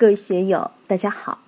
[0.00, 1.40] 各位学友，大家好。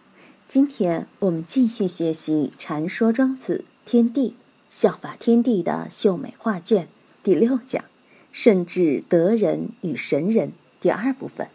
[0.48, 4.34] 今天我们继续学习《禅说庄子天地
[4.68, 6.86] 效法天地的秀美画卷》
[7.22, 7.84] 第六讲
[8.32, 10.50] “甚至德人与神人”
[10.80, 11.46] 第二部分。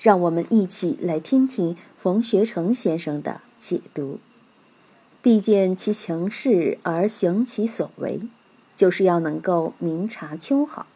[0.00, 4.18] 让我们一起来听听冯学成先生的解读。
[5.20, 8.22] 必见其情势而行其所为，
[8.74, 10.86] 就是要能够明察秋毫，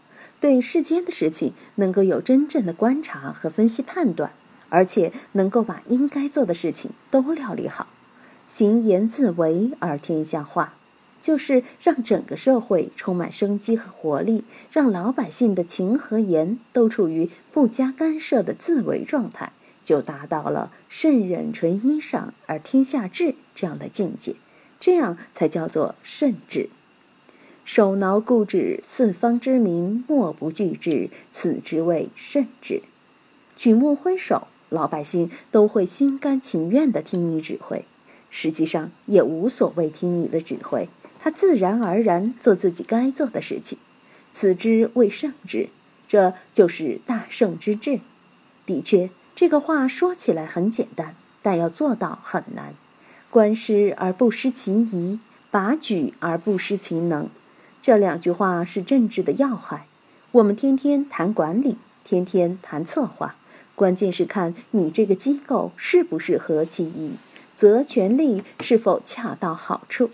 [0.41, 4.33] 对世间的事情能够有真正的观察和分析判断。
[4.73, 7.89] 而且能够把应该做的事情都料理好，
[8.49, 10.73] 行言自为而天下化，
[11.21, 19.53] 就是让整个社会充满生机和活力，让老百姓的情和言都处于不加干涉的自为状态，
[19.85, 24.37] 就达到了圣人纯衣裳而天下治这样的境界，
[24.81, 26.71] 这样才叫做圣治。
[27.67, 32.81] 手挠固执，四方之民莫不惧之，此之谓圣治。
[33.55, 34.49] 举目挥手。
[34.73, 37.85] 老百姓都会心甘情愿地听你指挥，
[38.31, 40.89] 实际上也无所谓听你的指挥，
[41.21, 43.79] 他自然而然做自己该做的事情，
[44.33, 45.69] 此之谓圣之，
[46.09, 48.01] 这就是大圣之治。
[48.65, 52.75] 的确，这个话说起来很简单，但要做到很难。
[53.29, 55.19] 观师而不失其仪，
[55.51, 57.29] 拔举而不失其能，
[57.83, 59.87] 这两句话是政治的要害。
[60.33, 63.35] 我们天天谈管理，天天谈策划。
[63.75, 67.13] 关键是看你这个机构是不是合其意，
[67.57, 70.11] 则权力是否恰到好处。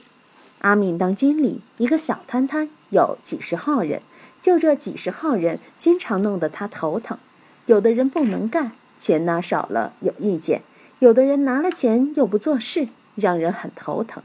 [0.60, 4.02] 阿敏当经理，一个小摊摊有几十号人，
[4.40, 7.18] 就这几十号人经常弄得他头疼。
[7.66, 10.60] 有的人不能干，钱拿少了有意见；
[11.00, 14.22] 有的人拿了钱又不做事，让人很头疼。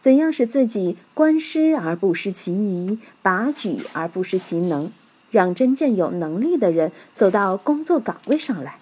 [0.00, 4.92] 怎样使自己观师而不失其仪，拔举而不失其能？
[5.34, 8.78] 让真正有能力的人走到工作岗位上来。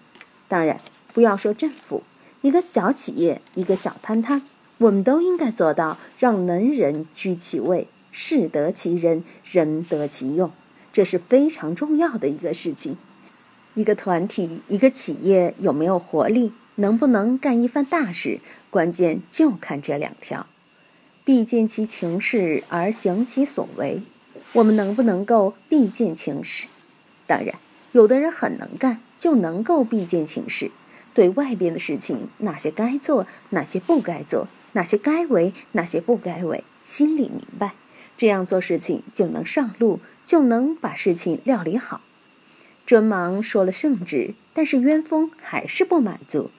[0.49, 0.83] 当然，
[1.15, 2.03] 不要说政府，
[2.43, 4.43] 一个小企业，一个小摊摊，
[4.77, 10.51] 我们都应该做到让能人居其位，事得其人，人得其用，
[10.93, 12.99] 这是非常重要的一个事情。
[13.73, 20.45] 一个团体，一个企业有没有活力，能不能干一番大事，关键就看这两条：
[21.25, 24.03] 必见其情势而行其所为。
[24.55, 26.67] 我们能不能够必见情势？
[27.27, 27.55] 当然，
[27.93, 30.71] 有的人很能干，就能够必见情势。
[31.15, 37.73] 对外边的事情，哪些该做，哪些不该做，哪些该为，哪些不该为，心里明白，
[38.19, 42.03] 这样做事情就能上路，就能把事情料理好。
[42.87, 46.51] 尊忙说了圣旨，但是渊风还是不满足，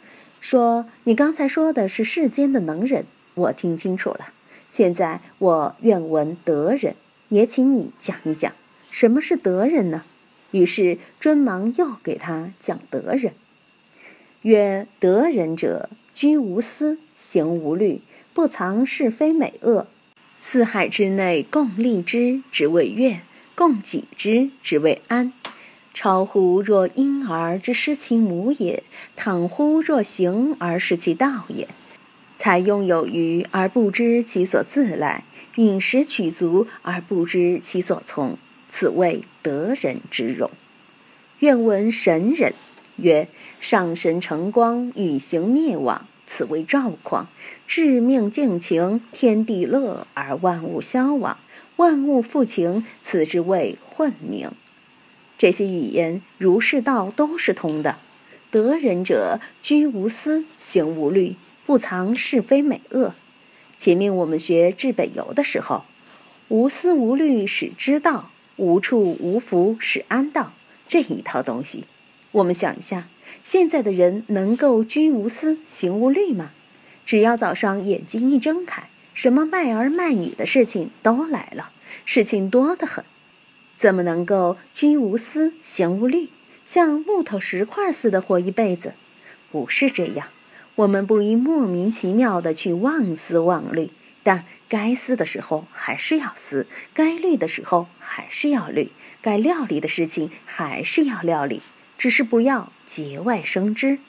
[0.42, 3.06] 说：“你刚才说的是世间的能人，
[3.36, 4.30] 我听清楚了。
[4.70, 6.96] 现在我愿闻德人。”
[7.30, 8.52] 也请你讲一讲，
[8.92, 10.04] 什么是德人呢？
[10.52, 13.34] 于是尊芒又给他讲德人，
[14.44, 18.02] 曰：德人者，居无私，行无虑，
[18.34, 19.88] 不藏是非美恶。
[20.38, 23.22] 四海之内，共利之，之谓乐；
[23.56, 25.34] 共己之，之谓安。
[25.96, 28.84] 超乎若婴儿之失其母也，
[29.16, 31.68] 倘乎若行而失其道也。
[32.36, 35.24] 采用有余而不知其所自来。
[35.56, 38.38] 饮食取足而不知其所从，
[38.70, 40.50] 此谓得人之容。
[41.40, 42.54] 愿闻神人
[42.96, 43.28] 曰：
[43.60, 47.28] 上神成光，与行灭亡，此谓赵况。
[47.68, 51.38] 致命静情，天地乐而万物消亡，
[51.76, 54.50] 万物复情，此之谓混冥。
[55.38, 57.98] 这些语言，儒释道都是通的。
[58.50, 61.36] 得人者，居无私，行无虑，
[61.66, 63.14] 不藏是非美恶。
[63.84, 65.84] 前面我们学治北游的时候，
[66.48, 70.54] 无思无虑使知道，无处无福使安道
[70.88, 71.84] 这一套东西，
[72.32, 73.10] 我们想一下，
[73.44, 76.52] 现在的人能够居无思行无虑吗？
[77.06, 81.72] 只要早上眼睛一睁开，什么卖儿卖女的事情都来了，
[82.06, 83.04] 事情多得很，
[83.76, 86.30] 怎么能够居无思行无虑，
[86.66, 88.94] 像木头石块似的活一辈子？
[89.52, 90.28] 不是这样。
[90.76, 93.92] 我们不应莫名其妙的去妄思妄虑，
[94.24, 98.90] 但该思的时候还是要思，该虑的时候还是要虑，
[99.22, 101.62] 该料理的事情还是要料理，
[101.98, 104.00] 只是不要节外生枝。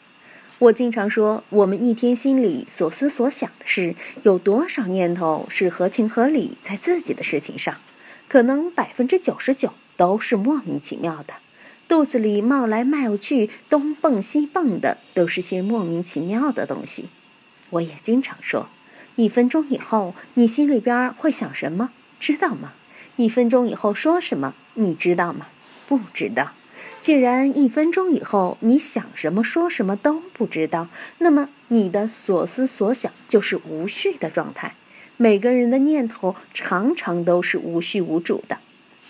[0.61, 7.77] 我经常说，我们一天心里所思所想的事，有多少念头是合情合理在自己的事情上？
[8.27, 11.35] 可能百分之九十九都是莫名其妙的。
[11.95, 17.05] 肚子里冒来冒去，东蹦西蹦的，都是些莫名其妙的东西。
[17.71, 18.69] 我也经常说，
[19.15, 22.73] 一分钟以后你心里边会想什么，知道吗？
[23.15, 25.47] 一分钟以后说什么，你知道吗？
[25.87, 26.51] 不知道。
[27.01, 30.89] 既然一分钟以后你想什么说什么都不知道，
[31.19, 34.75] 那么你的所思所想就是无序的状态。
[35.17, 38.59] 每个人的念头常常都是无序无主的，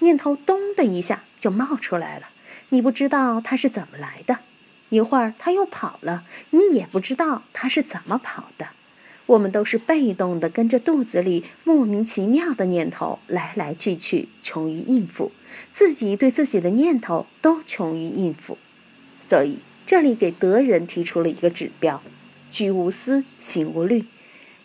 [0.01, 2.27] 念头咚的一下就冒出来了，
[2.71, 4.39] 你不知道它是怎么来的，
[4.89, 8.69] 一会儿它又跑了，你也不知道它是怎么跑的。
[9.27, 15.33] 我们都是被动的，跟着肚子里莫名其妙的念头来来去去，穷于应付，
[15.73, 18.59] 自己对自己的念头都穷于应付，
[19.27, 22.03] 所以这里给德人提出了一个指标：
[22.53, 24.05] 居无思，行无虑。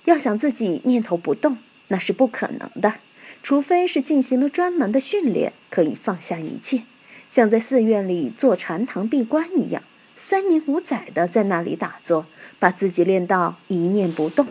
[0.06, 1.58] 要想自己念头不动，
[1.88, 2.96] 那是不可能的，
[3.42, 6.84] 除非是进行了专门的训练，可以放下一切，
[7.30, 9.84] 像在寺院里坐禅堂闭关一样。
[10.18, 12.26] 三年五载的在那里打坐，
[12.60, 14.48] 把自己练到一念不动，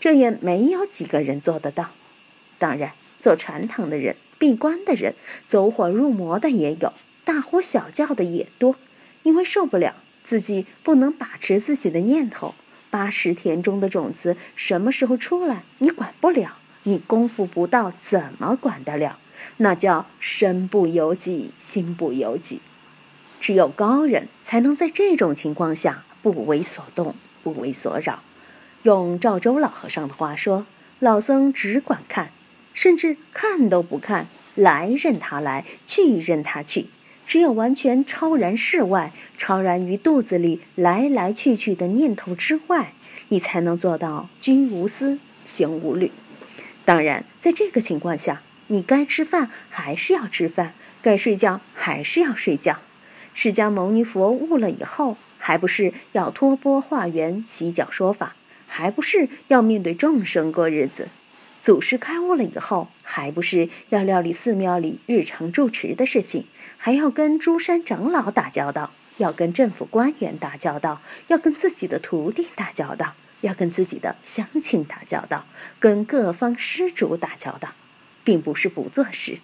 [0.00, 1.90] 这也没有几个人做得到。
[2.58, 5.14] 当然，做禅堂的人、闭关的人、
[5.46, 6.92] 走火入魔的也有，
[7.24, 8.74] 大呼小叫的也多，
[9.22, 9.94] 因为受不了
[10.24, 12.54] 自己不能把持自己的念头。
[12.90, 19.18] 八十田中的种子什么时候出来，你管不了，你功夫不到，怎么管得了？
[19.58, 22.60] 那叫身不由己，心不由己。
[23.40, 28.22] 只有高人才能在这种情况下不为所动，不为所扰。
[28.84, 30.66] 用赵州老和尚的话说
[31.00, 32.30] ：“老僧只管看，
[32.72, 36.86] 甚至看都不看，来任他来，去任他去。
[37.26, 42.92] 只有完全超然世外，超然于肚子里来来去去的念头之外，
[43.28, 46.12] 你才能做到君无思，行无虑。
[46.84, 48.42] 当然，在这个情况下，
[48.72, 50.72] 你该吃饭还是要吃饭，
[51.02, 52.78] 该睡觉还是要睡觉。”
[53.34, 58.34] 释迦牟尼佛悟了以后，还不是要托钵化缘、洗脚说法，
[58.66, 61.08] 还不是要面对众生过日子？
[61.60, 66.46] 祖师开悟了以后，还不是要料理寺庙里日常住持的事情，
[66.78, 75.44] 还要跟诸山长老打交道，要跟政府官员打交道，要跟自己的徒弟打交道，要跟自己的乡亲打交道，
[75.78, 77.68] 跟各方施主打交道，
[78.24, 79.38] 并不是不做事。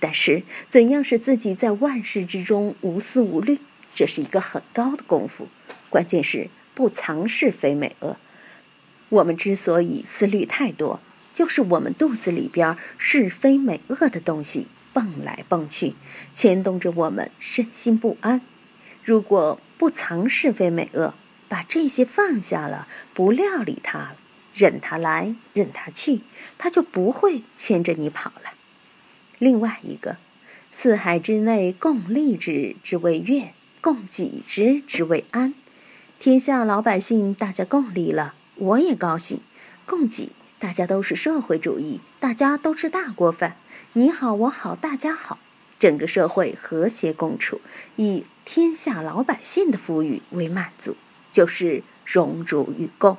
[0.00, 3.58] 但是，怎样使自己在万事之中无思无虑，
[3.94, 5.48] 这是一个很高的功夫。
[5.88, 8.16] 关键是不藏是非美恶。
[9.08, 11.00] 我们之所以思虑太多，
[11.32, 15.94] 就是我们肚子里边是非美恶的东西蹦来蹦去，
[16.34, 18.40] 牵动着我们身心不安。
[19.04, 21.14] 如果不藏是非美恶，
[21.48, 24.16] 把这些放下了，不料理它了，
[24.54, 26.20] 任他来，任他去，
[26.56, 28.52] 他就不会牵着你跑了。
[29.38, 30.16] 另外一个，
[30.70, 35.54] 四海之内共利之之为乐，共己之之为安。
[36.18, 39.40] 天下老百姓大家共利了，我也高兴。
[39.84, 43.56] 共己，大家都是社会主义，大家都吃大锅饭，
[43.92, 45.38] 你好我好大家好，
[45.78, 47.60] 整个社会和谐共处，
[47.96, 50.96] 以天下老百姓的富裕为满足，
[51.30, 53.18] 就是荣辱与共。